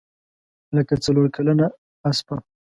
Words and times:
لکه 0.75 0.93
څلورکلنه 1.03 1.65
اسپه. 2.09 2.35